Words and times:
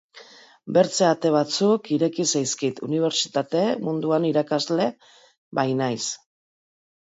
Bertze 0.77 1.03
ate 1.07 1.31
batzuk 1.35 1.89
ireki 1.97 2.25
zaizkit, 2.39 2.81
unibertsitate 2.89 3.63
munduan 3.85 4.27
erakasle 4.33 4.91
bainaiz. 5.63 6.03